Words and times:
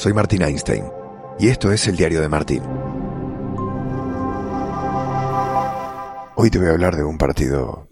soy 0.00 0.14
Martín 0.14 0.40
Einstein 0.40 0.90
y 1.38 1.48
esto 1.48 1.70
es 1.72 1.86
el 1.86 1.94
diario 1.94 2.22
de 2.22 2.28
Martín. 2.30 2.62
Hoy 6.36 6.48
te 6.50 6.58
voy 6.58 6.68
a 6.68 6.70
hablar 6.70 6.96
de 6.96 7.04
un 7.04 7.18
partido 7.18 7.86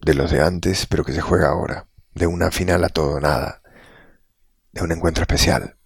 de 0.00 0.14
los 0.14 0.30
de 0.30 0.40
antes, 0.40 0.86
pero 0.86 1.04
que 1.04 1.12
se 1.12 1.20
juega 1.20 1.48
ahora, 1.48 1.88
de 2.14 2.28
una 2.28 2.52
final 2.52 2.84
a 2.84 2.90
todo 2.90 3.18
nada, 3.18 3.60
de 4.70 4.82
un 4.82 4.92
encuentro 4.92 5.22
especial, 5.22 5.76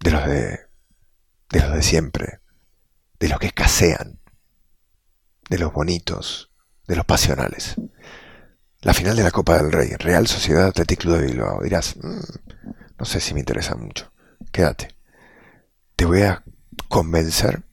de 0.00 0.10
los 0.10 0.26
de, 0.26 0.60
de 1.48 1.60
los 1.60 1.72
de 1.72 1.82
siempre, 1.82 2.40
de 3.18 3.28
los 3.30 3.38
que 3.38 3.46
escasean, 3.46 4.20
de 5.48 5.58
los 5.58 5.72
bonitos, 5.72 6.52
de 6.86 6.96
los 6.96 7.06
pasionales. 7.06 7.76
La 8.80 8.94
final 8.94 9.16
de 9.16 9.22
la 9.22 9.30
Copa 9.30 9.56
del 9.56 9.72
Rey, 9.72 9.90
Real 9.98 10.26
Sociedad 10.26 10.66
Athletic 10.66 11.00
Club 11.00 11.18
de 11.18 11.26
Bilbao. 11.26 11.62
Dirás, 11.62 11.96
mm, 11.96 12.20
no 12.98 13.04
sé 13.04 13.20
si 13.20 13.34
me 13.34 13.40
interesa 13.40 13.74
mucho. 13.74 14.12
Quédate. 14.52 14.96
Te 15.96 16.04
voy 16.04 16.22
a 16.22 16.44
convencer 16.88 17.64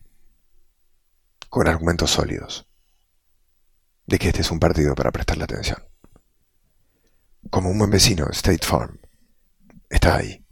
con 1.49 1.67
argumentos 1.67 2.12
sólidos 2.12 2.67
de 4.07 4.17
que 4.17 4.29
este 4.29 4.41
es 4.41 4.52
un 4.52 4.59
partido 4.59 4.95
para 4.95 5.12
prestarle 5.12 5.43
atención. 5.43 5.84
Como 7.49 7.70
un 7.70 7.77
buen 7.77 7.91
vecino, 7.91 8.27
State 8.31 8.65
Farm 8.65 8.99
está 9.90 10.15
ahí. 10.15 10.45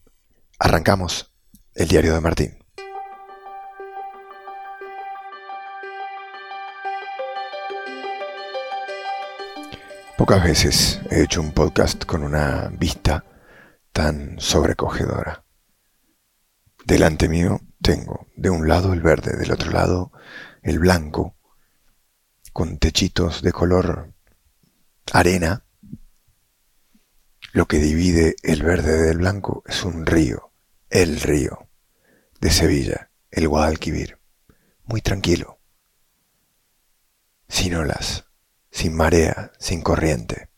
Arrancamos 0.59 1.33
el 1.73 1.87
diario 1.87 2.13
de 2.13 2.21
Martín. 2.21 2.60
Pocas 10.21 10.43
veces 10.43 11.01
he 11.09 11.23
hecho 11.23 11.41
un 11.41 11.51
podcast 11.51 12.05
con 12.05 12.21
una 12.21 12.67
vista 12.77 13.25
tan 13.91 14.39
sobrecogedora. 14.39 15.43
Delante 16.85 17.27
mío 17.27 17.59
tengo 17.81 18.27
de 18.35 18.51
un 18.51 18.67
lado 18.67 18.93
el 18.93 19.01
verde, 19.01 19.35
del 19.35 19.51
otro 19.51 19.71
lado 19.71 20.11
el 20.61 20.77
blanco, 20.77 21.35
con 22.53 22.77
techitos 22.77 23.41
de 23.41 23.51
color 23.51 24.13
arena. 25.11 25.65
Lo 27.51 27.67
que 27.67 27.79
divide 27.79 28.35
el 28.43 28.61
verde 28.61 29.01
del 29.01 29.17
blanco 29.17 29.63
es 29.65 29.83
un 29.83 30.05
río, 30.05 30.51
el 30.91 31.19
río 31.19 31.67
de 32.39 32.51
Sevilla, 32.51 33.09
el 33.31 33.47
Guadalquivir, 33.47 34.19
muy 34.83 35.01
tranquilo, 35.01 35.57
sin 37.47 37.73
olas, 37.73 38.30
sin 38.71 38.95
marea, 38.95 39.51
sin 39.59 39.81
corriente, 39.81 40.49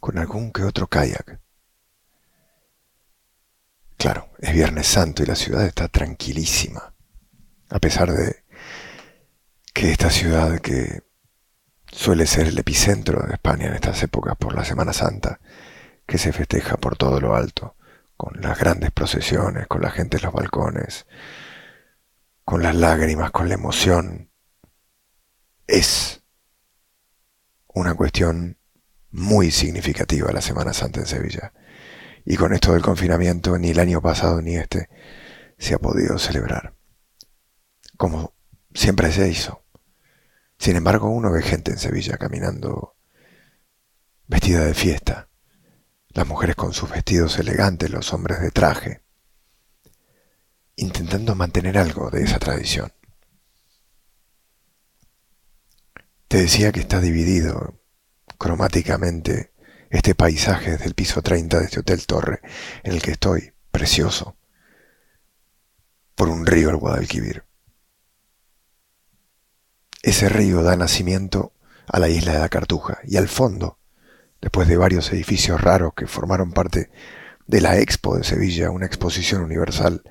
con 0.00 0.18
algún 0.18 0.52
que 0.52 0.64
otro 0.64 0.88
kayak. 0.88 1.40
Claro, 3.96 4.30
es 4.38 4.52
Viernes 4.52 4.86
Santo 4.86 5.22
y 5.22 5.26
la 5.26 5.36
ciudad 5.36 5.64
está 5.64 5.88
tranquilísima, 5.88 6.94
a 7.68 7.78
pesar 7.78 8.12
de 8.12 8.44
que 9.72 9.90
esta 9.90 10.10
ciudad 10.10 10.58
que 10.60 11.02
suele 11.92 12.26
ser 12.26 12.48
el 12.48 12.58
epicentro 12.58 13.26
de 13.26 13.34
España 13.34 13.66
en 13.66 13.74
estas 13.74 14.02
épocas 14.02 14.36
por 14.36 14.54
la 14.54 14.64
Semana 14.64 14.92
Santa, 14.92 15.40
que 16.06 16.18
se 16.18 16.32
festeja 16.32 16.76
por 16.76 16.96
todo 16.96 17.20
lo 17.20 17.34
alto, 17.34 17.76
con 18.16 18.40
las 18.40 18.58
grandes 18.58 18.90
procesiones, 18.90 19.66
con 19.66 19.82
la 19.82 19.90
gente 19.90 20.16
en 20.16 20.24
los 20.24 20.32
balcones, 20.32 21.06
con 22.44 22.62
las 22.62 22.74
lágrimas, 22.74 23.30
con 23.30 23.48
la 23.48 23.54
emoción, 23.54 24.30
es 25.66 26.22
una 27.76 27.94
cuestión 27.94 28.56
muy 29.10 29.50
significativa 29.50 30.32
la 30.32 30.40
Semana 30.40 30.72
Santa 30.72 31.00
en 31.00 31.06
Sevilla. 31.06 31.52
Y 32.24 32.36
con 32.36 32.54
esto 32.54 32.72
del 32.72 32.80
confinamiento, 32.80 33.58
ni 33.58 33.68
el 33.70 33.78
año 33.78 34.00
pasado 34.00 34.40
ni 34.40 34.56
este 34.56 34.88
se 35.58 35.74
ha 35.74 35.78
podido 35.78 36.18
celebrar. 36.18 36.74
Como 37.98 38.34
siempre 38.72 39.12
se 39.12 39.28
hizo. 39.28 39.62
Sin 40.58 40.76
embargo, 40.76 41.10
uno 41.10 41.30
ve 41.30 41.42
gente 41.42 41.72
en 41.72 41.78
Sevilla 41.78 42.16
caminando 42.16 42.96
vestida 44.26 44.64
de 44.64 44.72
fiesta. 44.72 45.28
Las 46.08 46.26
mujeres 46.26 46.56
con 46.56 46.72
sus 46.72 46.88
vestidos 46.88 47.38
elegantes, 47.38 47.90
los 47.90 48.10
hombres 48.14 48.40
de 48.40 48.52
traje. 48.52 49.02
Intentando 50.76 51.34
mantener 51.34 51.76
algo 51.76 52.10
de 52.10 52.22
esa 52.22 52.38
tradición. 52.38 52.95
Te 56.28 56.38
decía 56.38 56.72
que 56.72 56.80
está 56.80 57.00
dividido 57.00 57.80
cromáticamente 58.38 59.52
este 59.90 60.14
paisaje 60.14 60.72
desde 60.72 60.86
el 60.86 60.94
piso 60.94 61.22
30 61.22 61.58
de 61.58 61.64
este 61.64 61.80
Hotel 61.80 62.04
Torre 62.06 62.40
en 62.82 62.92
el 62.92 63.02
que 63.02 63.12
estoy, 63.12 63.52
precioso, 63.70 64.36
por 66.16 66.28
un 66.28 66.44
río 66.44 66.70
el 66.70 66.76
Guadalquivir. 66.76 67.44
Ese 70.02 70.28
río 70.28 70.62
da 70.62 70.76
nacimiento 70.76 71.52
a 71.86 72.00
la 72.00 72.08
isla 72.08 72.32
de 72.32 72.38
la 72.40 72.48
Cartuja 72.48 72.98
y 73.04 73.16
al 73.16 73.28
fondo, 73.28 73.78
después 74.40 74.66
de 74.66 74.76
varios 74.76 75.12
edificios 75.12 75.60
raros 75.60 75.94
que 75.94 76.06
formaron 76.08 76.52
parte 76.52 76.90
de 77.46 77.60
la 77.60 77.78
Expo 77.78 78.16
de 78.16 78.24
Sevilla, 78.24 78.70
una 78.70 78.86
exposición 78.86 79.42
universal 79.42 80.02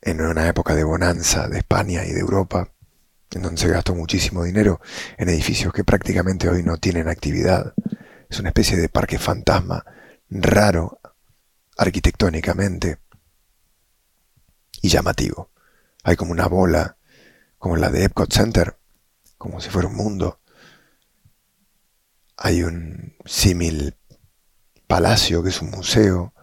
en 0.00 0.20
una 0.20 0.48
época 0.48 0.74
de 0.74 0.84
bonanza 0.84 1.48
de 1.48 1.58
España 1.58 2.04
y 2.04 2.12
de 2.12 2.20
Europa, 2.20 2.72
en 3.34 3.42
donde 3.42 3.60
se 3.60 3.68
gastó 3.68 3.94
muchísimo 3.94 4.44
dinero 4.44 4.80
en 5.16 5.28
edificios 5.28 5.72
que 5.72 5.84
prácticamente 5.84 6.48
hoy 6.48 6.62
no 6.62 6.76
tienen 6.76 7.08
actividad. 7.08 7.74
Es 8.28 8.38
una 8.40 8.50
especie 8.50 8.76
de 8.76 8.88
parque 8.88 9.18
fantasma, 9.18 9.84
raro 10.30 11.00
arquitectónicamente 11.76 12.98
y 14.80 14.88
llamativo. 14.88 15.50
Hay 16.02 16.16
como 16.16 16.32
una 16.32 16.46
bola, 16.46 16.96
como 17.58 17.76
la 17.76 17.90
de 17.90 18.04
Epcot 18.04 18.32
Center, 18.32 18.76
como 19.38 19.60
si 19.60 19.70
fuera 19.70 19.88
un 19.88 19.96
mundo. 19.96 20.40
Hay 22.36 22.62
un 22.62 23.16
símil 23.24 23.96
palacio 24.86 25.42
que 25.42 25.50
es 25.50 25.62
un 25.62 25.70
museo. 25.70 26.34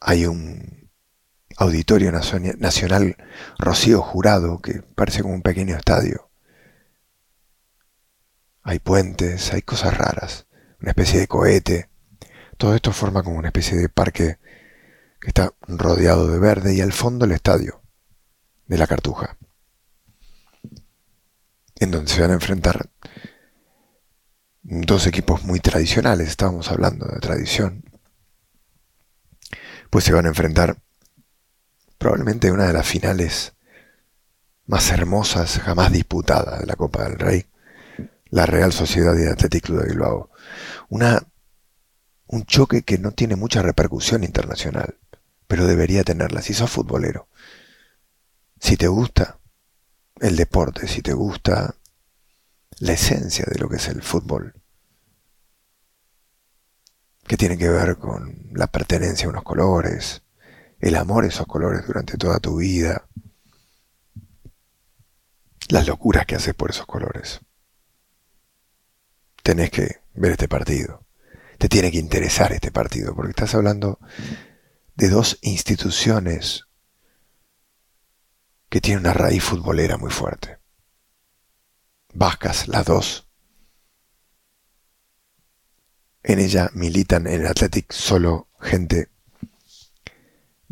Hay 0.00 0.26
un 0.26 0.83
Auditorio 1.56 2.10
Nacional 2.12 3.16
Rocío 3.58 4.02
Jurado, 4.02 4.60
que 4.60 4.82
parece 4.94 5.22
como 5.22 5.34
un 5.34 5.42
pequeño 5.42 5.76
estadio. 5.76 6.30
Hay 8.62 8.78
puentes, 8.78 9.52
hay 9.52 9.62
cosas 9.62 9.96
raras, 9.96 10.46
una 10.80 10.90
especie 10.90 11.20
de 11.20 11.28
cohete. 11.28 11.90
Todo 12.56 12.74
esto 12.74 12.92
forma 12.92 13.22
como 13.22 13.38
una 13.38 13.48
especie 13.48 13.76
de 13.76 13.88
parque 13.88 14.38
que 15.20 15.28
está 15.28 15.52
rodeado 15.62 16.28
de 16.28 16.38
verde 16.38 16.74
y 16.74 16.80
al 16.80 16.92
fondo 16.92 17.24
el 17.24 17.32
estadio 17.32 17.82
de 18.66 18.78
la 18.78 18.86
Cartuja, 18.86 19.36
en 21.76 21.90
donde 21.90 22.10
se 22.10 22.20
van 22.20 22.30
a 22.30 22.34
enfrentar 22.34 22.90
dos 24.62 25.06
equipos 25.06 25.44
muy 25.44 25.60
tradicionales, 25.60 26.28
estábamos 26.28 26.70
hablando 26.70 27.06
de 27.06 27.20
tradición, 27.20 27.84
pues 29.90 30.04
se 30.04 30.12
van 30.12 30.24
a 30.24 30.30
enfrentar 30.30 30.78
probablemente 32.04 32.52
una 32.52 32.66
de 32.66 32.74
las 32.74 32.86
finales 32.86 33.54
más 34.66 34.90
hermosas 34.90 35.58
jamás 35.58 35.90
disputadas 35.90 36.60
de 36.60 36.66
la 36.66 36.76
Copa 36.76 37.04
del 37.04 37.18
Rey, 37.18 37.46
la 38.26 38.44
Real 38.44 38.74
Sociedad 38.74 39.16
y 39.16 39.26
Athletic 39.26 39.64
Club 39.64 39.80
de 39.80 39.88
Bilbao. 39.88 40.28
Una, 40.90 41.26
un 42.26 42.44
choque 42.44 42.82
que 42.82 42.98
no 42.98 43.12
tiene 43.12 43.36
mucha 43.36 43.62
repercusión 43.62 44.22
internacional, 44.22 44.98
pero 45.46 45.66
debería 45.66 46.04
tenerla 46.04 46.42
si 46.42 46.52
sos 46.52 46.70
futbolero. 46.70 47.26
Si 48.60 48.76
te 48.76 48.88
gusta 48.88 49.38
el 50.20 50.36
deporte, 50.36 50.86
si 50.86 51.00
te 51.00 51.14
gusta 51.14 51.74
la 52.80 52.92
esencia 52.92 53.46
de 53.50 53.58
lo 53.58 53.70
que 53.70 53.76
es 53.76 53.88
el 53.88 54.02
fútbol, 54.02 54.52
que 57.26 57.38
tiene 57.38 57.56
que 57.56 57.70
ver 57.70 57.96
con 57.96 58.50
la 58.52 58.66
pertenencia 58.66 59.26
a 59.26 59.30
unos 59.30 59.42
colores, 59.42 60.20
el 60.84 60.96
amor 60.96 61.24
a 61.24 61.28
esos 61.28 61.46
colores 61.46 61.86
durante 61.86 62.18
toda 62.18 62.38
tu 62.40 62.58
vida, 62.58 63.08
las 65.70 65.86
locuras 65.86 66.26
que 66.26 66.34
haces 66.34 66.52
por 66.52 66.70
esos 66.70 66.84
colores. 66.84 67.40
Tenés 69.42 69.70
que 69.70 70.02
ver 70.12 70.32
este 70.32 70.46
partido, 70.46 71.06
te 71.56 71.70
tiene 71.70 71.90
que 71.90 71.96
interesar 71.96 72.52
este 72.52 72.70
partido, 72.70 73.14
porque 73.14 73.30
estás 73.30 73.54
hablando 73.54 73.98
de 74.94 75.08
dos 75.08 75.38
instituciones 75.40 76.66
que 78.68 78.82
tienen 78.82 79.06
una 79.06 79.14
raíz 79.14 79.42
futbolera 79.42 79.96
muy 79.96 80.10
fuerte. 80.10 80.58
Vascas, 82.12 82.68
las 82.68 82.84
dos. 82.84 83.26
En 86.22 86.40
ella 86.40 86.70
militan 86.74 87.26
en 87.26 87.40
el 87.40 87.46
Athletic 87.46 87.90
solo 87.90 88.48
gente 88.60 89.13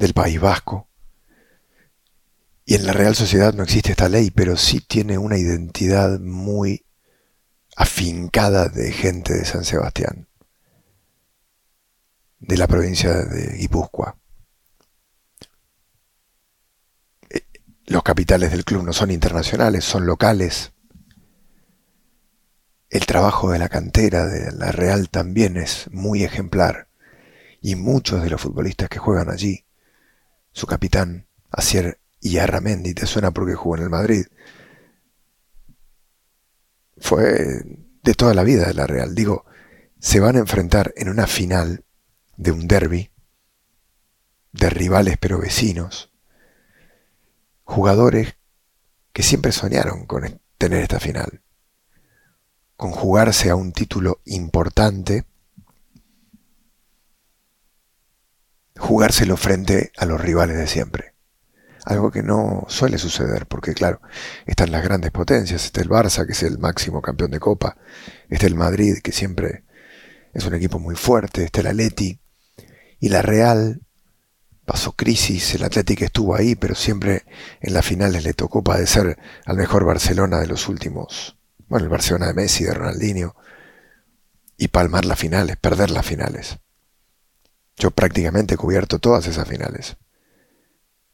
del 0.02 0.14
País 0.14 0.40
Vasco. 0.40 0.88
Y 2.64 2.74
en 2.74 2.86
la 2.86 2.92
Real 2.92 3.14
Sociedad 3.14 3.54
no 3.54 3.62
existe 3.62 3.92
esta 3.92 4.08
ley, 4.08 4.32
pero 4.32 4.56
sí 4.56 4.80
tiene 4.80 5.16
una 5.16 5.38
identidad 5.38 6.18
muy 6.18 6.84
afincada 7.76 8.68
de 8.68 8.90
gente 8.90 9.32
de 9.32 9.44
San 9.44 9.64
Sebastián, 9.64 10.26
de 12.40 12.56
la 12.56 12.66
provincia 12.66 13.12
de 13.12 13.56
Guipúzcoa. 13.58 14.18
Eh, 17.30 17.46
los 17.86 18.02
capitales 18.02 18.50
del 18.50 18.64
club 18.64 18.82
no 18.82 18.92
son 18.92 19.12
internacionales, 19.12 19.84
son 19.84 20.04
locales. 20.04 20.72
El 22.90 23.06
trabajo 23.06 23.52
de 23.52 23.60
la 23.60 23.68
cantera 23.68 24.26
de 24.26 24.50
la 24.50 24.72
Real 24.72 25.10
también 25.10 25.56
es 25.56 25.88
muy 25.92 26.24
ejemplar. 26.24 26.88
Y 27.60 27.76
muchos 27.76 28.20
de 28.24 28.30
los 28.30 28.40
futbolistas 28.40 28.88
que 28.88 28.98
juegan 28.98 29.30
allí, 29.30 29.64
su 30.52 30.66
capitán, 30.66 31.26
Asier 31.50 31.98
Yarramendi, 32.20 32.94
te 32.94 33.06
suena 33.06 33.30
porque 33.32 33.54
jugó 33.54 33.76
en 33.76 33.82
el 33.82 33.90
Madrid, 33.90 34.26
fue 36.98 37.64
de 38.02 38.14
toda 38.14 38.34
la 38.34 38.44
vida 38.44 38.66
de 38.66 38.74
la 38.74 38.86
Real. 38.86 39.14
Digo, 39.14 39.44
se 39.98 40.20
van 40.20 40.36
a 40.36 40.40
enfrentar 40.40 40.92
en 40.96 41.08
una 41.08 41.26
final 41.26 41.84
de 42.36 42.52
un 42.52 42.68
derby, 42.68 43.10
de 44.52 44.70
rivales 44.70 45.16
pero 45.18 45.38
vecinos, 45.38 46.12
jugadores 47.64 48.36
que 49.12 49.22
siempre 49.22 49.52
soñaron 49.52 50.06
con 50.06 50.40
tener 50.58 50.82
esta 50.82 51.00
final, 51.00 51.42
con 52.76 52.90
jugarse 52.92 53.50
a 53.50 53.56
un 53.56 53.72
título 53.72 54.20
importante, 54.24 55.24
jugárselo 58.82 59.36
frente 59.36 59.92
a 59.96 60.06
los 60.06 60.20
rivales 60.20 60.58
de 60.58 60.66
siempre 60.66 61.12
algo 61.84 62.10
que 62.10 62.22
no 62.22 62.64
suele 62.68 62.98
suceder, 62.98 63.46
porque 63.46 63.74
claro, 63.74 64.00
están 64.46 64.70
las 64.70 64.84
grandes 64.84 65.10
potencias, 65.10 65.64
está 65.64 65.80
el 65.80 65.88
Barça, 65.88 66.26
que 66.26 66.32
es 66.32 66.42
el 66.42 66.58
máximo 66.58 67.02
campeón 67.02 67.32
de 67.32 67.40
Copa, 67.40 67.76
está 68.28 68.46
el 68.46 68.54
Madrid, 68.54 68.98
que 69.02 69.12
siempre 69.12 69.64
es 70.32 70.44
un 70.44 70.54
equipo 70.54 70.78
muy 70.78 70.94
fuerte, 70.94 71.44
está 71.44 71.60
el 71.60 71.66
Atleti, 71.66 72.20
y 73.00 73.08
la 73.08 73.22
Real 73.22 73.80
pasó 74.64 74.92
crisis, 74.92 75.54
el 75.54 75.64
Atlético 75.64 76.04
estuvo 76.04 76.36
ahí, 76.36 76.54
pero 76.54 76.76
siempre 76.76 77.24
en 77.60 77.74
las 77.74 77.84
finales 77.84 78.22
le 78.22 78.32
tocó 78.32 78.62
padecer 78.62 79.18
al 79.44 79.56
mejor 79.56 79.84
Barcelona 79.84 80.38
de 80.38 80.46
los 80.46 80.68
últimos, 80.68 81.36
bueno, 81.68 81.86
el 81.86 81.90
Barcelona 81.90 82.28
de 82.28 82.34
Messi, 82.34 82.62
de 82.62 82.74
Ronaldinho, 82.74 83.34
y 84.56 84.68
palmar 84.68 85.04
las 85.04 85.18
finales, 85.18 85.56
perder 85.56 85.90
las 85.90 86.06
finales. 86.06 86.58
Yo 87.76 87.90
prácticamente 87.90 88.54
he 88.54 88.58
cubierto 88.58 88.98
todas 88.98 89.26
esas 89.26 89.48
finales 89.48 89.96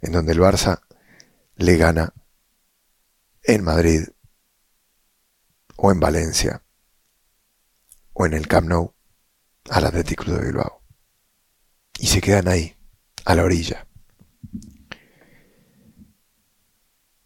en 0.01 0.13
donde 0.13 0.33
el 0.33 0.41
Barça 0.41 0.83
le 1.57 1.77
gana 1.77 2.13
en 3.43 3.65
Madrid 3.65 4.09
o 5.77 5.91
en 5.91 6.01
Valencia 6.01 6.63
o 8.13 8.27
en 8.27 8.35
el 8.35 8.47
Camp 8.49 8.69
Nou 8.69 8.95
al 9.71 9.85
Athletic 9.87 10.25
Club 10.25 10.39
de 10.39 10.47
Bilbao. 10.47 10.83
Y 11.99 12.07
se 12.07 12.21
quedan 12.21 12.49
ahí, 12.49 12.77
a 13.25 13.35
la 13.35 13.45
orilla. 13.45 13.87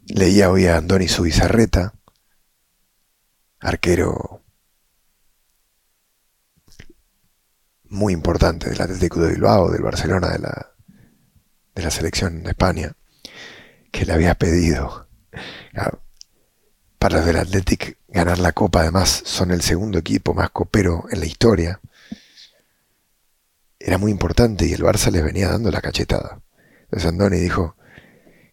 Leía 0.06 0.50
hoy 0.50 0.66
a 0.66 0.76
Andoni 0.76 1.08
Subizarreta, 1.08 1.94
arquero 3.60 4.41
muy 7.92 8.12
importante 8.12 8.70
del 8.70 8.80
Atlético 8.80 9.20
de 9.20 9.32
Bilbao, 9.32 9.70
del 9.70 9.82
Barcelona, 9.82 10.30
de 10.30 10.38
la 10.38 10.72
de 11.74 11.82
la 11.82 11.90
selección 11.90 12.42
de 12.42 12.50
España, 12.50 12.92
que 13.90 14.04
le 14.04 14.12
había 14.12 14.34
pedido. 14.34 15.08
para 16.98 17.16
los 17.16 17.26
del 17.26 17.36
Athletic 17.36 17.98
ganar 18.08 18.38
la 18.38 18.52
Copa, 18.52 18.80
además 18.80 19.22
son 19.24 19.50
el 19.50 19.62
segundo 19.62 19.98
equipo 19.98 20.34
más 20.34 20.50
copero 20.50 21.04
en 21.10 21.20
la 21.20 21.26
historia. 21.26 21.80
Era 23.78 23.98
muy 23.98 24.12
importante 24.12 24.66
y 24.66 24.72
el 24.72 24.82
Barça 24.82 25.10
les 25.10 25.24
venía 25.24 25.48
dando 25.48 25.70
la 25.70 25.80
cachetada. 25.80 26.40
Entonces 26.84 27.08
Andoni 27.08 27.38
dijo 27.38 27.76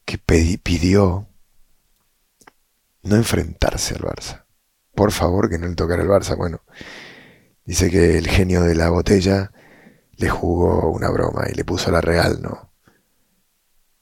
que 0.05 0.17
pidió 0.17 1.27
no 3.03 3.15
enfrentarse 3.15 3.93
al 3.93 4.01
Barça. 4.01 4.45
Por 4.95 5.11
favor, 5.11 5.49
que 5.49 5.59
no 5.59 5.67
le 5.67 5.75
tocara 5.75 6.01
el 6.01 6.09
Barça. 6.09 6.35
Bueno, 6.35 6.63
dice 7.69 7.91
que 7.91 8.17
el 8.17 8.27
genio 8.27 8.63
de 8.63 8.73
la 8.73 8.89
botella 8.89 9.51
le 10.17 10.27
jugó 10.27 10.89
una 10.89 11.07
broma 11.11 11.45
y 11.51 11.53
le 11.53 11.63
puso 11.63 11.91
la 11.91 12.01
real, 12.01 12.41
¿no? 12.41 12.73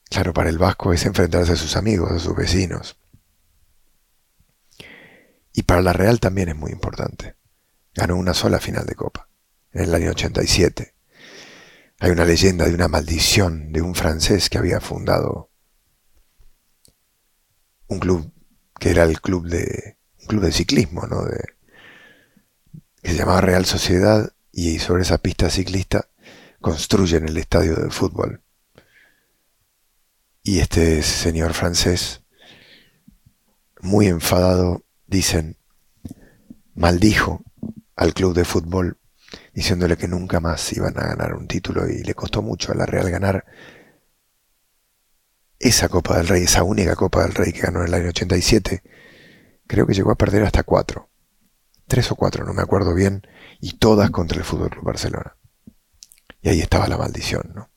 Claro, 0.10 0.32
para 0.32 0.50
el 0.50 0.58
vasco 0.58 0.94
es 0.94 1.06
enfrentarse 1.06 1.52
a 1.52 1.58
sus 1.58 1.76
amigos, 1.76 2.10
a 2.14 2.20
sus 2.20 2.34
vecinos. 2.34 2.98
Y 5.52 5.64
para 5.64 5.82
la 5.82 5.92
Real 5.92 6.22
también 6.22 6.48
es 6.48 6.56
muy 6.56 6.72
importante. 6.72 7.36
Ganó 7.94 8.16
una 8.16 8.34
sola 8.34 8.62
final 8.62 8.86
de 8.86 8.96
Copa, 8.96 9.28
en 9.74 9.84
el 9.84 9.96
año 9.96 10.12
87. 10.12 10.94
Hay 12.00 12.12
una 12.12 12.24
leyenda 12.24 12.66
de 12.68 12.74
una 12.74 12.88
maldición 12.88 13.74
de 13.74 13.82
un 13.82 13.96
francés 13.96 14.50
que 14.50 14.60
había 14.60 14.80
fundado 14.80 15.52
un 17.88 18.00
club 18.00 18.32
que 18.80 18.92
era 18.92 19.04
el 19.04 19.20
club 19.20 19.50
de 19.50 19.98
un 20.22 20.28
club 20.28 20.44
de 20.44 20.52
ciclismo, 20.54 21.06
¿no? 21.08 21.26
De, 21.26 21.57
se 23.08 23.16
llamaba 23.16 23.40
Real 23.40 23.66
Sociedad 23.66 24.34
y 24.52 24.80
sobre 24.80 25.04
esa 25.04 25.18
pista 25.18 25.50
ciclista 25.50 26.10
construyen 26.60 27.26
el 27.26 27.38
estadio 27.38 27.76
de 27.76 27.90
fútbol 27.90 28.42
y 30.44 30.60
este 30.60 31.02
señor 31.04 31.54
francés, 31.54 32.22
muy 33.82 34.08
enfadado, 34.08 34.84
dicen, 35.06 35.58
maldijo 36.74 37.44
al 37.96 38.14
club 38.14 38.34
de 38.34 38.44
fútbol 38.44 38.98
diciéndole 39.54 39.96
que 39.96 40.10
nunca 40.10 40.42
más 40.42 40.72
iban 40.74 40.98
a 41.00 41.08
ganar 41.08 41.34
un 41.34 41.48
título 41.48 41.88
y 41.90 42.04
le 42.04 42.14
costó 42.14 42.42
mucho 42.42 42.74
a 42.74 42.76
la 42.76 42.86
Real 42.86 43.10
ganar 43.10 43.46
esa 45.60 45.88
Copa 45.88 46.18
del 46.18 46.28
Rey, 46.28 46.44
esa 46.44 46.64
única 46.64 46.96
Copa 46.96 47.24
del 47.24 47.34
Rey 47.34 47.54
que 47.54 47.62
ganó 47.62 47.80
en 47.82 47.88
el 47.88 47.94
año 47.94 48.10
87. 48.10 48.84
Creo 49.66 49.88
que 49.88 49.94
llegó 49.94 50.12
a 50.12 50.18
perder 50.18 50.44
hasta 50.44 50.64
cuatro, 50.64 51.10
tres 51.88 52.12
o 52.12 52.16
cuatro, 52.16 52.46
no 52.46 52.54
me 52.54 52.62
acuerdo 52.62 52.94
bien, 52.94 53.26
y 53.60 53.74
todas 53.78 54.12
contra 54.12 54.38
el 54.38 54.44
Fútbol 54.44 54.70
Club 54.70 54.84
Barcelona. 54.84 55.36
Y 56.42 56.50
ahí 56.50 56.62
estaba 56.62 56.88
la 56.88 56.98
maldición, 56.98 57.52
¿no? 57.56 57.70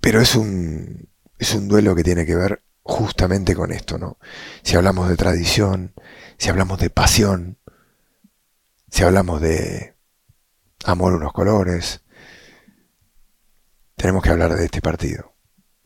Pero 0.00 0.20
es 0.20 0.34
un, 0.34 1.08
es 1.38 1.54
un 1.54 1.68
duelo 1.68 1.94
que 1.94 2.02
tiene 2.02 2.26
que 2.26 2.34
ver 2.34 2.62
justamente 2.82 3.54
con 3.54 3.72
esto, 3.72 3.98
¿no? 3.98 4.18
Si 4.62 4.76
hablamos 4.76 5.08
de 5.08 5.16
tradición, 5.16 5.94
si 6.38 6.48
hablamos 6.48 6.78
de 6.80 6.90
pasión, 6.90 7.58
si 8.90 9.04
hablamos 9.04 9.40
de 9.40 9.94
amor 10.84 11.12
a 11.12 11.16
unos 11.16 11.32
colores, 11.32 12.02
tenemos 13.96 14.22
que 14.22 14.30
hablar 14.30 14.54
de 14.54 14.64
este 14.64 14.80
partido. 14.80 15.34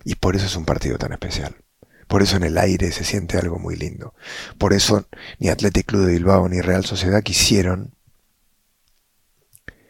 Y 0.04 0.14
por 0.16 0.36
eso 0.36 0.46
es 0.46 0.56
un 0.56 0.64
partido 0.64 0.98
tan 0.98 1.12
especial. 1.12 1.63
Por 2.06 2.22
eso 2.22 2.36
en 2.36 2.44
el 2.44 2.58
aire 2.58 2.92
se 2.92 3.04
siente 3.04 3.38
algo 3.38 3.58
muy 3.58 3.76
lindo. 3.76 4.14
Por 4.58 4.72
eso 4.72 5.06
ni 5.38 5.48
Athletic 5.48 5.86
Club 5.86 6.06
de 6.06 6.12
Bilbao 6.12 6.48
ni 6.48 6.60
Real 6.60 6.84
Sociedad 6.84 7.22
quisieron 7.22 7.94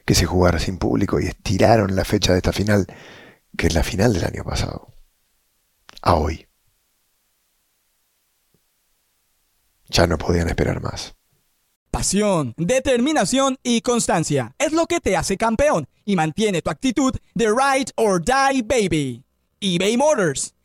que 0.05 0.15
se 0.15 0.27
jugara 0.27 0.59
sin 0.59 0.79
público 0.79 1.21
y 1.21 1.27
estiraron 1.27 1.97
la 1.97 2.05
fecha 2.05 2.33
de 2.33 2.39
esta 2.39 2.53
final 2.53 2.87
que 3.57 3.69
es 3.69 3.75
la 3.75 3.83
final 3.83 4.13
del 4.13 4.25
año 4.25 4.45
pasado, 4.45 4.95
a 6.03 6.15
hoy. 6.15 6.47
Ya 9.89 10.07
no 10.07 10.19
podían 10.19 10.49
esperar 10.49 10.81
más. 10.83 11.15
Pasión, 11.91 12.55
determinación 12.57 13.59
y 13.63 13.81
constancia 13.81 14.55
es 14.59 14.73
lo 14.73 14.87
que 14.87 15.01
te 15.01 15.17
hace 15.17 15.37
campeón 15.37 15.89
y 16.05 16.17
mantiene 16.17 16.61
tu 16.61 16.71
actitud 16.71 17.15
de 17.35 17.47
ride 17.47 17.93
or 17.97 18.21
die 18.21 18.63
baby. 18.63 19.25
eBay 19.61 19.97
Motors 19.97 20.54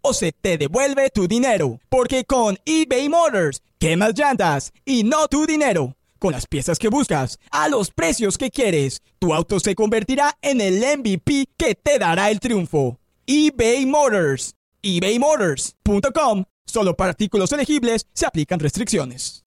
o 0.00 0.12
se 0.12 0.32
te 0.32 0.58
devuelve 0.58 1.10
tu 1.10 1.28
dinero. 1.28 1.80
Porque 1.88 2.24
con 2.24 2.58
eBay 2.64 3.08
Motors, 3.08 3.62
quemas 3.78 4.14
llantas 4.18 4.72
y 4.84 5.04
no 5.04 5.28
tu 5.28 5.46
dinero. 5.46 5.96
Con 6.18 6.32
las 6.32 6.46
piezas 6.46 6.78
que 6.78 6.88
buscas, 6.88 7.38
a 7.50 7.68
los 7.68 7.90
precios 7.90 8.38
que 8.38 8.50
quieres, 8.50 9.02
tu 9.18 9.34
auto 9.34 9.60
se 9.60 9.74
convertirá 9.74 10.36
en 10.42 10.60
el 10.60 10.78
MVP 10.98 11.46
que 11.56 11.74
te 11.74 11.98
dará 11.98 12.30
el 12.30 12.40
triunfo 12.40 12.98
eBay 13.26 13.86
Motors. 13.86 14.54
ebaymotors.com. 14.82 16.44
Solo 16.64 16.96
para 16.96 17.10
artículos 17.10 17.52
elegibles 17.52 18.06
se 18.12 18.26
aplican 18.26 18.58
restricciones. 18.58 19.44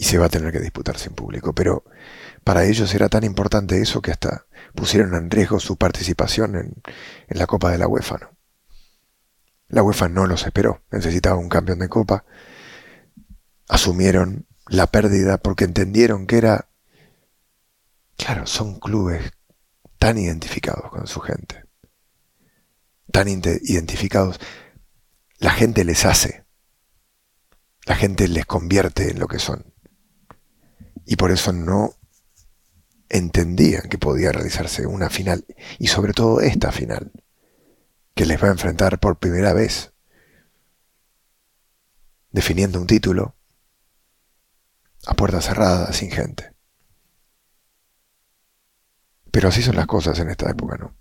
y 0.00 0.04
se 0.04 0.16
va 0.16 0.26
a 0.26 0.28
tener 0.30 0.50
que 0.50 0.60
disputar 0.60 0.96
sin 0.96 1.12
público. 1.12 1.54
Pero 1.54 1.84
para 2.50 2.64
ellos 2.64 2.92
era 2.96 3.08
tan 3.08 3.22
importante 3.22 3.80
eso 3.80 4.02
que 4.02 4.10
hasta 4.10 4.44
pusieron 4.74 5.14
en 5.14 5.30
riesgo 5.30 5.60
su 5.60 5.76
participación 5.76 6.56
en, 6.56 6.82
la 7.28 7.46
Copa 7.46 7.70
de 7.70 7.78
la 7.78 7.86
UEFA. 7.86 8.32
La 9.68 9.84
UEFA 9.84 10.08
no 10.08 10.26
los 10.26 10.44
esperó, 10.44 10.82
necesitaba 10.90 11.36
un 11.36 11.48
campeón 11.48 11.78
de 11.78 11.88
Copa. 11.88 12.24
Asumieron 13.68 14.48
la 14.66 14.88
pérdida 14.88 15.38
porque 15.38 15.62
entendieron 15.62 16.26
que 16.26 16.38
era, 16.38 16.70
claro, 18.16 18.48
son 18.48 18.80
clubes 18.80 19.30
tan 20.00 20.18
identificados 20.18 20.90
con 20.90 21.06
su 21.06 21.20
gente, 21.20 21.66
tan 23.12 23.28
identificados, 23.28 24.40
la 25.38 25.52
gente 25.52 25.84
les 25.84 26.04
hace, 26.04 26.46
la 27.86 27.94
gente 27.94 28.26
les 28.26 28.44
convierte 28.44 29.08
en 29.08 29.20
lo 29.20 29.28
que 29.28 29.38
son. 29.38 29.72
Y 31.06 31.14
por 31.14 31.30
eso 31.30 31.52
no 31.52 31.99
entendían 33.10 33.88
que 33.88 33.98
podía 33.98 34.32
realizarse 34.32 34.86
una 34.86 35.10
final, 35.10 35.44
y 35.78 35.88
sobre 35.88 36.14
todo 36.14 36.40
esta 36.40 36.72
final, 36.72 37.12
que 38.14 38.24
les 38.24 38.42
va 38.42 38.48
a 38.48 38.52
enfrentar 38.52 38.98
por 38.98 39.18
primera 39.18 39.52
vez, 39.52 39.92
definiendo 42.30 42.80
un 42.80 42.86
título 42.86 43.36
a 45.06 45.14
puerta 45.14 45.40
cerrada, 45.40 45.92
sin 45.92 46.10
gente. 46.10 46.54
Pero 49.30 49.48
así 49.48 49.62
son 49.62 49.76
las 49.76 49.86
cosas 49.86 50.18
en 50.18 50.30
esta 50.30 50.50
época, 50.50 50.76
¿no? 50.76 50.94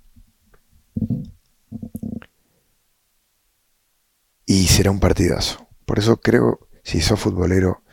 Y 4.45 4.67
será 4.67 4.91
un 4.91 4.99
partidazo. 4.99 5.67
Por 5.85 5.99
eso 5.99 6.19
creo, 6.19 6.67
si 6.83 7.01
sos 7.01 7.19
futbolero 7.19 7.83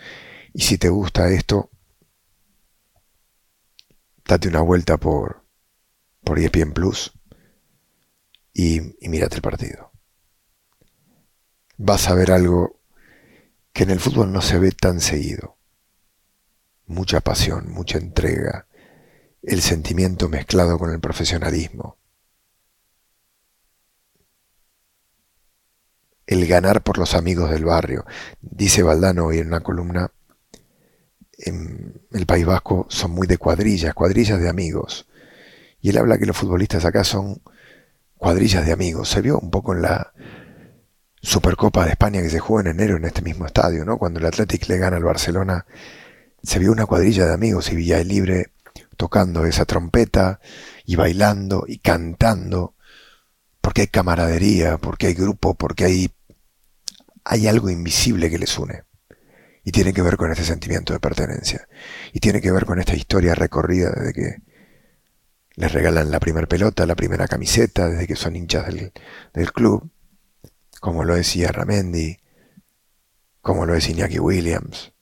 y 0.54 0.62
si 0.62 0.78
te 0.78 0.88
gusta 0.88 1.28
esto, 1.28 1.70
date 4.26 4.48
una 4.48 4.60
vuelta 4.60 4.96
por, 4.96 5.44
por 6.24 6.38
ESPN 6.38 6.72
Plus 6.72 7.12
y, 8.52 8.80
y 9.04 9.08
mírate 9.08 9.36
el 9.36 9.42
partido. 9.42 9.92
Vas 11.76 12.08
a 12.08 12.14
ver 12.14 12.32
algo 12.32 12.80
que 13.72 13.84
en 13.84 13.90
el 13.90 14.00
fútbol 14.00 14.32
no 14.32 14.40
se 14.40 14.58
ve 14.58 14.72
tan 14.72 15.00
seguido. 15.00 15.56
Mucha 16.86 17.20
pasión, 17.20 17.70
mucha 17.70 17.98
entrega, 17.98 18.66
el 19.42 19.60
sentimiento 19.60 20.28
mezclado 20.28 20.78
con 20.78 20.90
el 20.90 21.00
profesionalismo. 21.00 21.98
El 26.26 26.46
ganar 26.46 26.82
por 26.82 26.98
los 26.98 27.14
amigos 27.14 27.50
del 27.50 27.64
barrio. 27.64 28.04
Dice 28.40 28.82
Valdano 28.82 29.26
hoy 29.26 29.38
en 29.38 29.48
una 29.48 29.60
columna, 29.60 30.10
en 31.38 32.00
el 32.12 32.26
País 32.26 32.46
Vasco 32.46 32.86
son 32.88 33.12
muy 33.12 33.26
de 33.26 33.38
cuadrillas, 33.38 33.94
cuadrillas 33.94 34.40
de 34.40 34.48
amigos. 34.48 35.06
Y 35.80 35.90
él 35.90 35.98
habla 35.98 36.18
que 36.18 36.26
los 36.26 36.36
futbolistas 36.36 36.84
acá 36.84 37.04
son 37.04 37.42
cuadrillas 38.16 38.64
de 38.66 38.72
amigos. 38.72 39.08
Se 39.08 39.20
vio 39.20 39.38
un 39.38 39.50
poco 39.50 39.74
en 39.74 39.82
la 39.82 40.12
Supercopa 41.20 41.84
de 41.84 41.90
España 41.90 42.22
que 42.22 42.30
se 42.30 42.38
jugó 42.38 42.60
en 42.60 42.68
enero 42.68 42.96
en 42.96 43.04
este 43.04 43.22
mismo 43.22 43.46
estadio, 43.46 43.84
¿no? 43.84 43.98
Cuando 43.98 44.20
el 44.20 44.26
Athletic 44.26 44.68
le 44.68 44.78
gana 44.78 44.96
al 44.96 45.04
Barcelona, 45.04 45.66
se 46.42 46.58
vio 46.58 46.72
una 46.72 46.86
cuadrilla 46.86 47.26
de 47.26 47.34
amigos 47.34 47.70
y 47.72 47.76
Villa 47.76 48.02
Libre 48.02 48.52
tocando 48.96 49.44
esa 49.44 49.64
trompeta 49.64 50.40
y 50.84 50.96
bailando 50.96 51.64
y 51.66 51.78
cantando, 51.78 52.74
porque 53.60 53.82
hay 53.82 53.86
camaradería, 53.88 54.78
porque 54.78 55.08
hay 55.08 55.14
grupo, 55.14 55.54
porque 55.54 55.84
hay, 55.84 56.10
hay 57.24 57.48
algo 57.48 57.68
invisible 57.68 58.30
que 58.30 58.38
les 58.38 58.58
une. 58.58 58.85
Y 59.66 59.72
tiene 59.72 59.92
que 59.92 60.00
ver 60.00 60.16
con 60.16 60.30
este 60.30 60.44
sentimiento 60.44 60.92
de 60.92 61.00
pertenencia. 61.00 61.66
Y 62.12 62.20
tiene 62.20 62.40
que 62.40 62.52
ver 62.52 62.66
con 62.66 62.78
esta 62.78 62.94
historia 62.94 63.34
recorrida 63.34 63.90
desde 63.90 64.12
que 64.12 64.36
les 65.56 65.72
regalan 65.72 66.12
la 66.12 66.20
primera 66.20 66.46
pelota, 66.46 66.86
la 66.86 66.94
primera 66.94 67.26
camiseta, 67.26 67.88
desde 67.88 68.06
que 68.06 68.14
son 68.14 68.36
hinchas 68.36 68.66
del, 68.66 68.92
del 69.34 69.52
club, 69.52 69.90
como 70.80 71.02
lo 71.02 71.16
decía 71.16 71.50
Ramendi, 71.50 72.16
como 73.40 73.66
lo 73.66 73.74
es 73.74 73.88
Iñaki 73.88 74.20
Williams. 74.20 74.92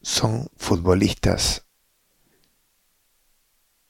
Son 0.00 0.48
futbolistas 0.56 1.66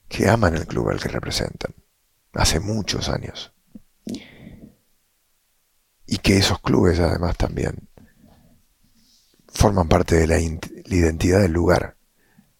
que 0.09 0.27
aman 0.27 0.55
el 0.55 0.67
club 0.67 0.89
al 0.89 0.99
que 0.99 1.07
representan, 1.07 1.73
hace 2.33 2.59
muchos 2.59 3.07
años. 3.07 3.53
Y 6.05 6.17
que 6.17 6.37
esos 6.37 6.59
clubes 6.59 6.99
además 6.99 7.37
también 7.37 7.87
forman 9.57 9.87
parte 9.87 10.15
de 10.15 10.27
la, 10.27 10.39
identidad 10.39 11.41
del 11.41 11.51
lugar 11.51 11.97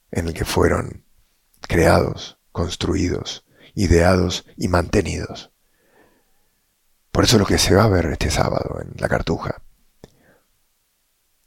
en 0.09 0.27
el 0.27 0.33
que 0.33 0.45
fueron 0.45 1.05
creados, 1.61 2.39
construidos, 2.51 3.45
ideados 3.75 4.47
y 4.57 4.67
mantenidos. 4.67 5.51
Por 7.11 7.25
eso 7.25 7.37
lo 7.37 7.45
que 7.45 7.59
se 7.59 7.75
va 7.75 7.83
a 7.83 7.89
ver 7.89 8.07
este 8.07 8.31
sábado 8.31 8.79
en 8.81 8.95
la 8.97 9.07
Cartuja 9.07 9.61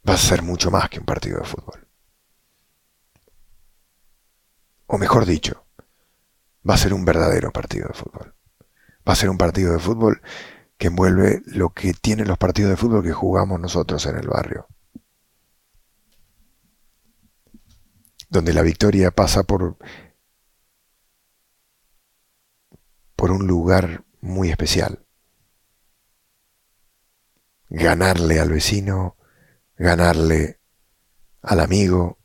va 0.07 0.13
a 0.13 0.17
ser 0.17 0.41
mucho 0.41 0.71
más 0.71 0.89
que 0.89 0.99
un 0.99 1.05
partido 1.05 1.39
de 1.39 1.45
fútbol. 1.45 1.85
O 4.87 4.97
mejor 4.97 5.25
dicho, 5.25 5.65
va 6.67 6.75
a 6.75 6.77
ser 6.77 6.93
un 6.93 7.03
verdadero 7.03 7.51
partido 7.51 7.89
de 7.89 7.93
fútbol. 7.93 8.33
Va 9.05 9.13
a 9.13 9.17
ser 9.17 9.29
un 9.29 9.37
partido 9.37 9.73
de 9.73 9.79
fútbol 9.79 10.21
que 10.77 10.87
envuelve 10.87 11.41
lo 11.45 11.71
que 11.71 11.93
tienen 11.93 12.29
los 12.29 12.37
partidos 12.37 12.69
de 12.69 12.77
fútbol 12.77 13.03
que 13.03 13.11
jugamos 13.11 13.59
nosotros 13.59 14.05
en 14.05 14.15
el 14.15 14.29
barrio. 14.29 14.69
Donde 18.31 18.53
la 18.53 18.61
victoria 18.61 19.11
pasa 19.11 19.43
por, 19.43 19.77
por 23.17 23.29
un 23.29 23.45
lugar 23.45 24.05
muy 24.21 24.49
especial. 24.49 25.05
Ganarle 27.67 28.39
al 28.39 28.49
vecino, 28.49 29.17
ganarle 29.75 30.61
al 31.41 31.59
amigo, 31.59 32.19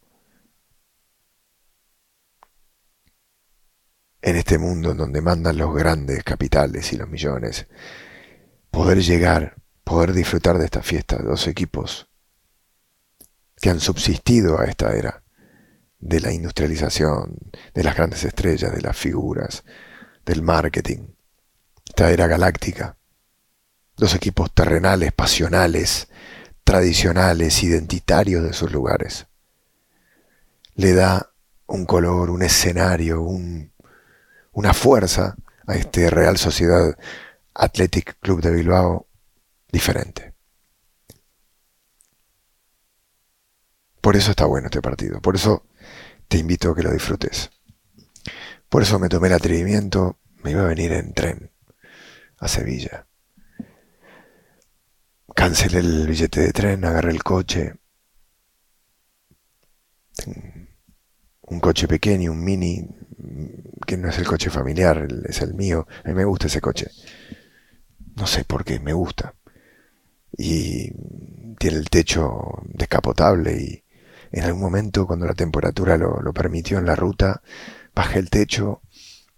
en 4.22 4.36
este 4.36 4.58
mundo 4.58 4.92
en 4.92 4.98
donde 4.98 5.20
mandan 5.20 5.58
los 5.58 5.75
grandes 5.75 6.22
capitales 6.22 6.92
y 6.92 6.96
los 6.96 7.08
millones, 7.08 7.66
poder 8.70 9.02
llegar, 9.02 9.56
poder 9.82 10.12
disfrutar 10.12 10.56
de 10.58 10.66
esta 10.66 10.82
fiesta 10.82 11.18
dos 11.18 11.48
equipos 11.48 12.08
que 13.56 13.70
han 13.70 13.80
subsistido 13.80 14.60
a 14.60 14.66
esta 14.66 14.94
era 14.96 15.25
de 15.99 16.21
la 16.21 16.33
industrialización, 16.33 17.38
de 17.75 17.83
las 17.83 17.97
grandes 17.97 18.25
estrellas, 18.25 18.75
de 18.75 18.83
las 18.83 18.97
figuras, 18.97 19.65
del 20.25 20.43
marketing, 20.43 21.09
esta 21.88 22.11
era 22.11 22.26
galáctica, 22.26 22.99
dos 23.97 24.15
equipos 24.15 24.53
terrenales, 24.53 25.12
pasionales, 25.12 26.09
tradicionales, 26.65 27.62
identitarios 27.62 28.43
de 28.43 28.53
sus 28.53 28.73
lugares. 28.73 29.29
Le 30.75 30.93
da 30.93 31.33
un 31.67 31.87
color, 31.87 32.31
un 32.31 32.43
escenario, 32.43 33.23
un, 33.23 33.73
una 34.53 34.75
fuerza 34.75 35.37
a 35.67 35.75
este 35.76 36.11
Real 36.11 36.37
Sociedad 36.37 36.97
Athletic 37.55 38.19
Club 38.21 38.43
de 38.43 38.50
Bilbao 38.50 39.07
diferente. 39.73 40.35
Por 44.00 44.17
eso 44.17 44.31
está 44.31 44.45
bueno 44.45 44.67
este 44.67 44.83
partido, 44.83 45.21
por 45.21 45.35
eso 45.35 45.65
te 46.28 46.38
invito 46.38 46.71
a 46.71 46.75
que 46.75 46.83
lo 46.83 46.92
disfrutes. 46.92 47.50
Por 48.68 48.83
eso 48.83 48.99
me 48.99 49.09
tomé 49.09 49.28
el 49.28 49.35
atrevimiento, 49.35 50.18
me 50.42 50.50
iba 50.50 50.62
a 50.62 50.66
venir 50.66 50.92
en 50.92 51.12
tren 51.14 51.50
a 52.38 52.49
Sevilla. 52.49 53.06
Cancelé 55.35 55.78
el 55.78 56.06
billete 56.06 56.40
de 56.40 56.52
tren, 56.52 56.85
agarré 56.85 57.11
el 57.11 57.23
coche. 57.23 57.75
Un 61.42 61.61
coche 61.61 61.87
pequeño, 61.87 62.33
un 62.33 62.42
mini, 62.42 62.88
que 63.87 63.97
no 63.97 64.09
es 64.09 64.18
el 64.18 64.26
coche 64.26 64.50
familiar, 64.50 65.06
es 65.28 65.40
el 65.42 65.54
mío. 65.54 65.87
A 66.04 66.09
mí 66.09 66.14
me 66.14 66.25
gusta 66.25 66.47
ese 66.47 66.61
coche. 66.61 66.90
No 68.16 68.26
sé 68.26 68.45
por 68.45 68.64
qué, 68.64 68.80
me 68.80 68.92
gusta. 68.92 69.35
Y 70.37 70.90
tiene 71.59 71.76
el 71.76 71.88
techo 71.88 72.62
descapotable 72.64 73.52
y 73.56 73.85
en 74.33 74.45
algún 74.45 74.62
momento 74.62 75.06
cuando 75.06 75.26
la 75.26 75.35
temperatura 75.35 75.97
lo, 75.97 76.21
lo 76.21 76.33
permitió 76.33 76.78
en 76.78 76.87
la 76.87 76.97
ruta, 76.97 77.42
bajé 77.95 78.18
el 78.18 78.30
techo 78.30 78.83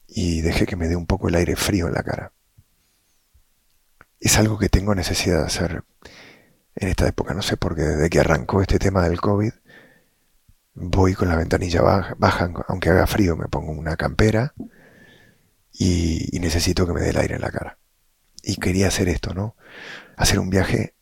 y 0.07 0.41
dejé 0.41 0.67
que 0.67 0.77
me 0.77 0.89
dé 0.89 0.97
un 0.97 1.07
poco 1.07 1.29
el 1.29 1.35
aire 1.35 1.57
frío 1.57 1.87
en 1.87 1.95
la 1.95 2.03
cara. 2.03 2.33
Es 4.21 4.37
algo 4.39 4.59
que 4.59 4.69
tengo 4.69 4.95
necesidad 4.95 5.41
de 5.41 5.47
hacer 5.47 5.85
en 6.75 6.89
esta 6.89 7.09
época, 7.09 7.35
no 7.35 7.43
sé 7.43 7.57
por 7.57 7.75
qué, 7.75 7.83
desde 7.83 8.09
que 8.09 8.21
arrancó 8.21 8.63
este 8.63 8.79
tema 8.79 9.03
del 9.09 9.21
COVID, 9.21 9.53
voy 10.75 11.15
con 11.15 11.29
la 11.29 11.37
ventanilla 11.37 11.83
baja, 11.83 12.53
aunque 12.69 12.91
haga 12.91 13.07
frío, 13.07 13.37
me 13.37 13.49
pongo 13.49 13.73
una 13.73 13.97
campera 13.97 14.55
y, 15.73 16.39
necesito 16.41 16.87
que 16.87 16.93
me 16.93 17.01
dé 17.01 17.11
el 17.11 17.19
aire 17.19 17.35
en 17.35 17.41
la 17.41 17.51
cara. 17.51 17.79
Y 18.43 18.57
quería 18.57 18.89
hacer 18.89 19.09
esto, 19.09 19.35
¿no? 19.35 19.57
Hacer 20.17 20.39
un 20.39 20.51
viaje 20.51 20.95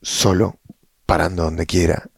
solo, 0.00 0.60
parando 1.12 1.42
donde 1.42 1.66
quiera, 1.66 2.08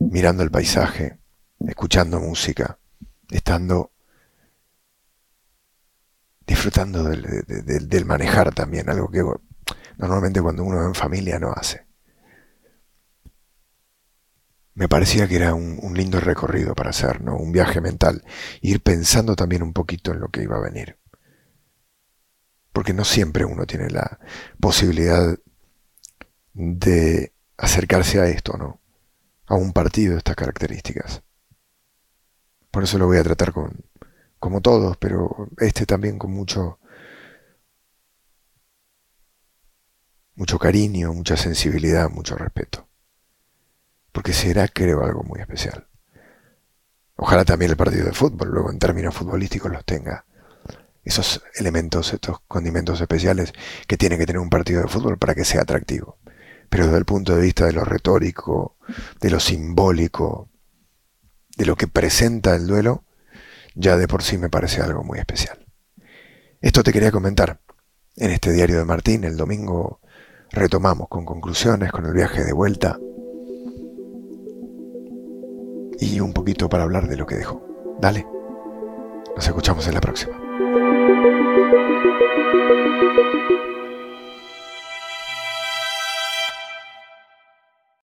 mirando 0.00 0.42
el 0.42 0.50
paisaje, 0.50 1.20
escuchando 1.68 2.18
música, 2.18 2.76
estando 3.30 3.92
disfrutando 6.44 7.04
del, 7.04 8.04
manejar 8.04 8.52
también, 8.52 8.90
algo 8.90 9.08
que 9.08 9.22
normalmente 9.98 10.42
cuando 10.42 10.64
uno 10.64 10.78
va 10.78 10.86
en 10.86 10.96
familia 10.96 11.38
no 11.38 11.52
hace. 11.52 11.86
Me 14.74 14.88
parecía 14.88 15.28
que 15.28 15.36
era 15.36 15.54
un, 15.54 15.78
un 15.80 15.94
lindo 15.96 16.18
recorrido 16.18 16.74
para 16.74 16.90
hacer, 16.90 17.20
¿no? 17.20 17.36
Un 17.36 17.52
viaje 17.52 17.80
mental, 17.80 18.24
ir 18.62 18.82
pensando 18.82 19.36
también 19.36 19.62
un 19.62 19.72
poquito 19.72 20.10
en 20.10 20.18
lo 20.18 20.28
que 20.28 20.42
iba 20.42 20.56
a 20.56 20.60
venir. 20.60 20.98
Porque 22.72 22.94
no 22.94 23.04
siempre 23.04 23.44
uno 23.44 23.64
tiene 23.64 23.90
la 23.90 24.18
posibilidad 24.58 25.38
de 26.52 27.32
acercarse 27.62 28.20
a 28.20 28.26
esto, 28.26 28.56
¿no? 28.58 28.80
A 29.46 29.54
un 29.54 29.72
partido 29.72 30.12
de 30.12 30.18
estas 30.18 30.34
características. 30.34 31.22
Por 32.72 32.82
eso 32.82 32.98
lo 32.98 33.06
voy 33.06 33.18
a 33.18 33.22
tratar 33.22 33.52
con, 33.52 33.84
como 34.40 34.60
todos, 34.60 34.96
pero 34.96 35.48
este 35.58 35.86
también 35.86 36.18
con 36.18 36.32
mucho, 36.32 36.80
mucho 40.34 40.58
cariño, 40.58 41.12
mucha 41.12 41.36
sensibilidad, 41.36 42.10
mucho 42.10 42.36
respeto. 42.36 42.88
Porque 44.10 44.32
será, 44.32 44.66
creo, 44.66 45.04
algo 45.04 45.22
muy 45.22 45.40
especial. 45.40 45.86
Ojalá 47.14 47.44
también 47.44 47.70
el 47.70 47.76
partido 47.76 48.06
de 48.06 48.12
fútbol, 48.12 48.48
luego 48.48 48.70
en 48.72 48.80
términos 48.80 49.14
futbolísticos, 49.14 49.70
los 49.70 49.84
tenga. 49.84 50.24
Esos 51.04 51.42
elementos, 51.54 52.12
estos 52.12 52.40
condimentos 52.48 53.00
especiales 53.00 53.52
que 53.86 53.96
tiene 53.96 54.18
que 54.18 54.26
tener 54.26 54.40
un 54.40 54.50
partido 54.50 54.82
de 54.82 54.88
fútbol 54.88 55.16
para 55.18 55.36
que 55.36 55.44
sea 55.44 55.62
atractivo. 55.62 56.18
Pero 56.72 56.86
desde 56.86 56.96
el 56.96 57.04
punto 57.04 57.36
de 57.36 57.42
vista 57.42 57.66
de 57.66 57.74
lo 57.74 57.84
retórico, 57.84 58.76
de 59.20 59.28
lo 59.28 59.40
simbólico, 59.40 60.48
de 61.54 61.66
lo 61.66 61.76
que 61.76 61.86
presenta 61.86 62.56
el 62.56 62.66
duelo, 62.66 63.04
ya 63.74 63.98
de 63.98 64.08
por 64.08 64.22
sí 64.22 64.38
me 64.38 64.48
parece 64.48 64.80
algo 64.80 65.04
muy 65.04 65.18
especial. 65.18 65.66
Esto 66.62 66.82
te 66.82 66.90
quería 66.90 67.12
comentar. 67.12 67.60
En 68.16 68.30
este 68.30 68.52
diario 68.52 68.78
de 68.78 68.86
Martín, 68.86 69.24
el 69.24 69.36
domingo 69.36 70.00
retomamos 70.50 71.08
con 71.08 71.26
conclusiones, 71.26 71.92
con 71.92 72.06
el 72.06 72.14
viaje 72.14 72.42
de 72.42 72.54
vuelta 72.54 72.98
y 76.00 76.20
un 76.20 76.32
poquito 76.32 76.70
para 76.70 76.84
hablar 76.84 77.06
de 77.06 77.18
lo 77.18 77.26
que 77.26 77.34
dejó. 77.34 77.62
Dale, 78.00 78.26
nos 79.36 79.46
escuchamos 79.46 79.86
en 79.88 79.92
la 79.92 80.00
próxima. 80.00 80.38